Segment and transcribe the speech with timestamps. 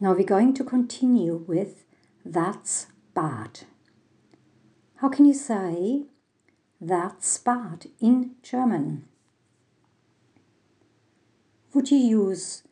[0.00, 1.84] Now we're going to continue with
[2.24, 3.60] that's bad.
[4.96, 6.04] How can you say
[6.80, 9.08] that's bad in German?
[11.74, 12.62] Would you use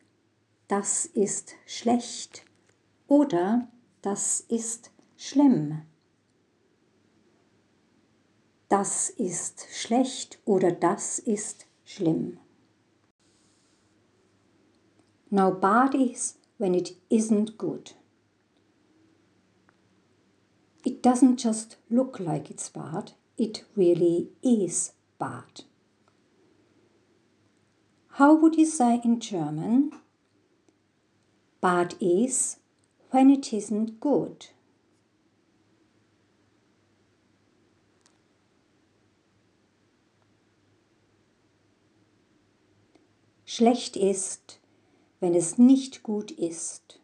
[0.69, 2.43] das ist schlecht
[3.09, 3.67] oder
[4.01, 5.81] das ist schlimm?
[8.69, 12.39] Das ist schlecht oder das ist schlimm.
[15.29, 17.93] Now bad is when it isn't good.
[20.85, 25.63] It doesn't just look like it's bad, it really is bad.
[28.11, 29.91] How would you say in German?
[31.61, 32.57] Bad is
[33.11, 34.47] when it isn't good.
[43.45, 44.59] Schlecht ist,
[45.19, 46.99] wenn es nicht gut ist.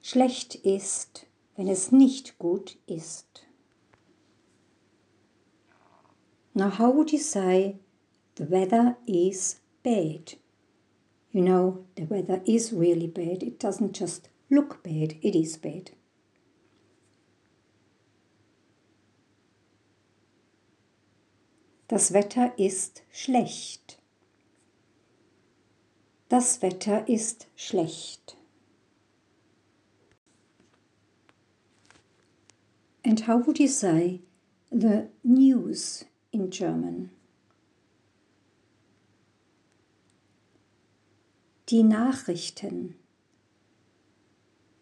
[0.00, 3.46] Schlecht ist, wenn es nicht gut ist.
[6.54, 7.78] Now, how would you say
[8.36, 10.36] the weather is bad?
[11.30, 13.42] You know, the weather is really bad.
[13.42, 15.92] It doesn't just look bad, it is bad.
[21.88, 23.97] Das Wetter ist schlecht.
[26.28, 28.36] Das Wetter ist schlecht.
[33.02, 34.20] And how would you say
[34.70, 37.10] the news in German?
[41.70, 42.96] Die Nachrichten.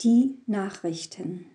[0.00, 1.46] Die Nachrichten.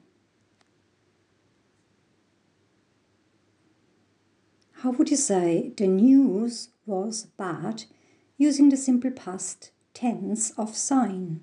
[4.84, 7.84] How would you say the news was bad
[8.38, 11.42] using the simple past tense of sign?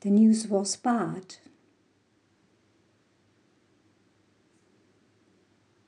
[0.00, 1.38] The news was bad.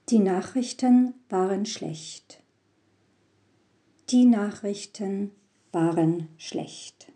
[0.09, 2.43] Die Nachrichten waren schlecht.
[4.11, 5.33] Die Nachrichten
[5.71, 7.13] waren schlecht.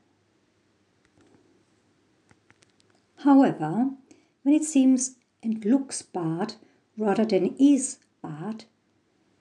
[3.25, 3.97] However,
[4.43, 6.57] when it seems and looks bad
[6.99, 8.67] rather than is bad,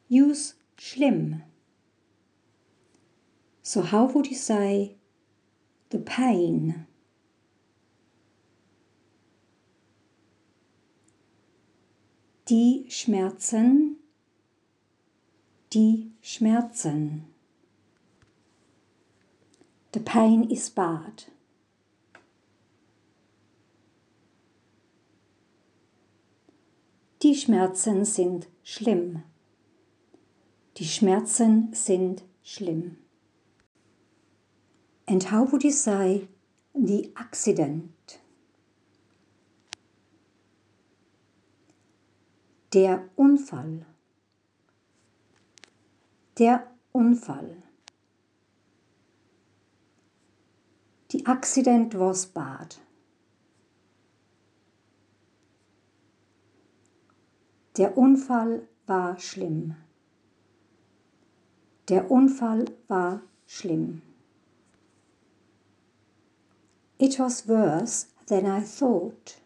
[0.07, 1.43] use schlimm.
[3.63, 4.95] So, how would you say
[5.89, 6.87] the pain?
[12.49, 13.97] Die Schmerzen,
[15.73, 17.27] die Schmerzen.
[19.93, 21.27] The pain is bad.
[27.21, 29.23] Die Schmerzen sind schlimm.
[30.77, 32.97] Die Schmerzen sind schlimm.
[35.11, 36.29] And how would you say
[36.73, 38.19] the accident?
[42.71, 43.85] Der Unfall.
[46.37, 47.57] Der Unfall.
[51.09, 52.77] The accident was bad.
[57.75, 59.75] Der Unfall war schlimm.
[61.89, 64.03] Der Unfall war schlimm.
[67.01, 69.41] It was worse than I thought.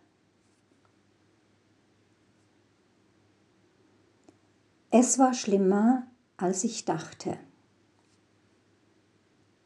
[4.91, 7.37] Es war schlimmer, als ich dachte.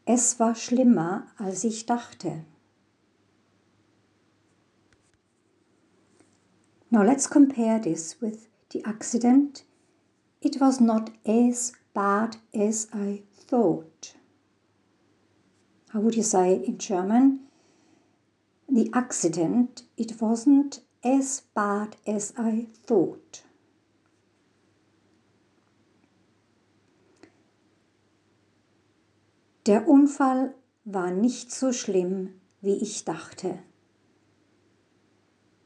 [0.05, 2.45] Es war schlimmer, als ich dachte.
[6.91, 9.63] Now let's compare this with the accident.
[10.41, 14.15] It was not as bad as I thought.
[15.91, 17.48] How would you say it in German?
[18.71, 23.43] The accident, it wasn't as bad as I thought.
[29.65, 30.53] Der Unfall
[30.85, 33.59] war nicht so schlimm, wie ich dachte.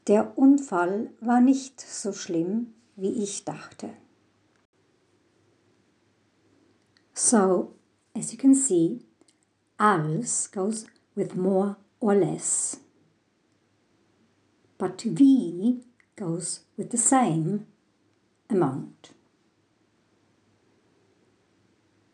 [0.06, 3.90] Der Unfall war nicht so schlimm, wie ich dachte.
[7.12, 7.74] So,
[8.14, 9.00] as you can see,
[9.78, 12.83] als goes with more or less.
[14.84, 15.80] But wie
[16.14, 17.66] goes with the same
[18.50, 19.12] amount.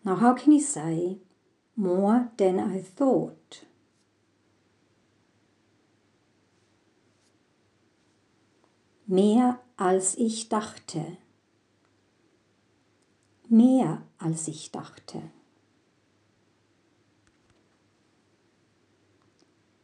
[0.05, 1.19] Now, how can you say
[1.75, 3.67] more than I thought.
[9.09, 11.17] Mehr als ich dachte.
[13.49, 15.33] Mehr als ich dachte.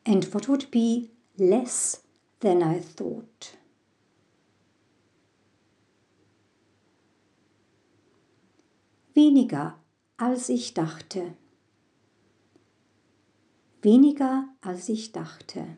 [0.04, 2.05] And what would be less
[2.46, 3.56] than I thought?
[9.14, 9.74] Weniger
[10.16, 11.34] als ich dachte.
[13.82, 15.76] Weniger als ich dachte.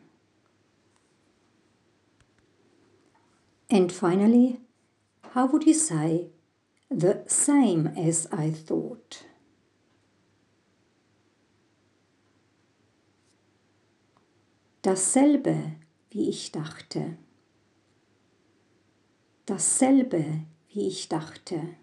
[3.71, 4.59] And finally,
[5.33, 6.29] how would you say
[6.91, 9.25] the same as I thought?
[14.83, 15.79] Dasselbe,
[16.11, 17.17] wie ich dachte.
[19.45, 21.75] Dasselbe, wie ich dachte.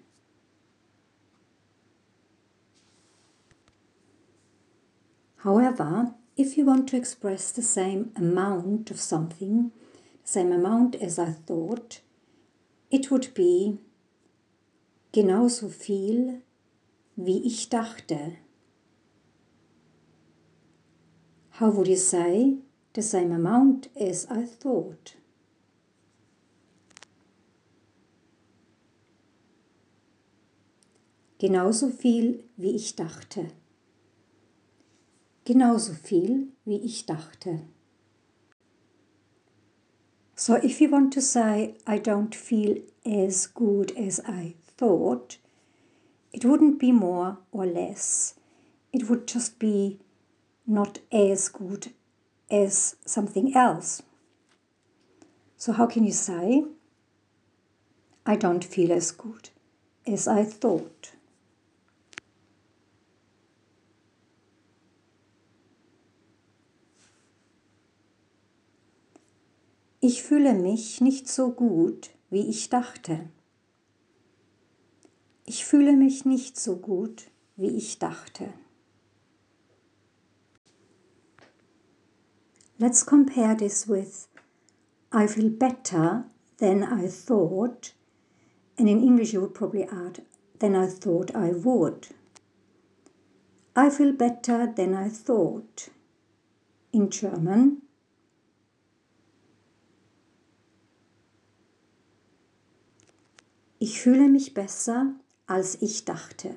[5.38, 9.70] However, if you want to express the same amount of something,
[10.24, 12.00] the same amount as I thought,
[12.90, 13.78] it would be
[15.12, 16.42] genauso viel,
[17.16, 18.38] wie ich dachte.
[21.60, 22.58] How would you say
[22.96, 25.14] the same amount as I thought?
[31.38, 33.52] Genauso viel, wie ich dachte
[35.46, 37.60] genauso viel, wie ich dachte.
[40.34, 45.38] So if you want to say, I don't feel as good as I thought,
[46.32, 48.34] it wouldn't be more or less.
[48.92, 49.98] It would just be
[50.66, 51.92] not as good
[52.50, 54.02] as something else.
[55.56, 56.64] So, how can you say,
[58.24, 59.50] I don't feel as good
[60.06, 61.12] as I thought?
[70.00, 73.28] Ich fühle mich nicht so gut, wie ich dachte.
[75.44, 77.24] Ich fühle mich nicht so gut,
[77.56, 78.52] wie ich dachte.
[82.78, 84.28] Let's compare this with
[85.10, 86.24] I feel better
[86.58, 87.92] than I thought.
[88.78, 90.22] And in English, you would probably add
[90.58, 92.08] than I thought I would.
[93.74, 95.88] I feel better than I thought.
[96.92, 97.82] In German,
[103.78, 105.14] Ich fühle mich besser,
[105.46, 106.56] als ich dachte.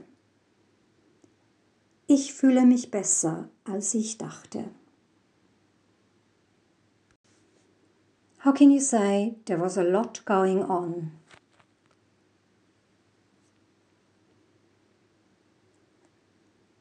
[2.07, 4.71] Ich fühle mich besser, als ich dachte.
[8.39, 11.11] How can you say there was a lot going on?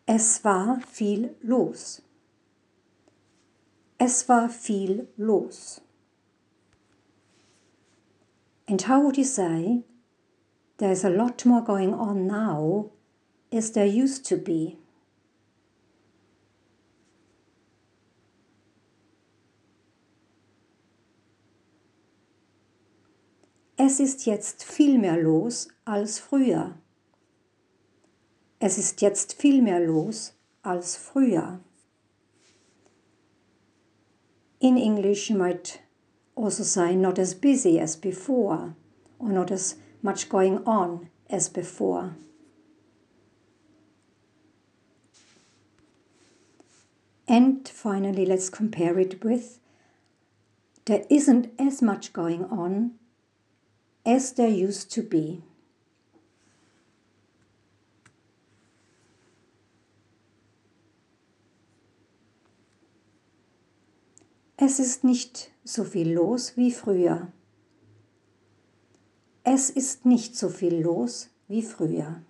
[0.06, 2.00] Es war viel los.
[3.98, 5.80] Es war viel los.
[8.68, 9.82] And how would you say
[10.78, 12.90] there's a lot more going on now
[13.50, 14.78] as there used to be.
[23.80, 26.74] Es ist jetzt viel mehr los als früher.
[28.58, 30.32] Es ist jetzt viel mehr los
[30.62, 31.60] als früher.
[34.58, 35.80] In English, you might
[36.34, 38.74] also say not as busy as before,
[39.20, 42.16] or not as much going on as before.
[47.28, 49.60] And finally, let's compare it with
[50.86, 52.98] there isn't as much going on
[54.08, 55.42] as there used to be.
[64.56, 67.30] Es ist nicht so viel los wie früher.
[69.44, 72.22] Es ist nicht so viel los wie früher.